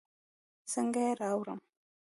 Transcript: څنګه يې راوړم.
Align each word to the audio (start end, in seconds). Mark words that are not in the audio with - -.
څنګه 0.71 0.99
يې 1.05 1.11
راوړم. 1.21 1.59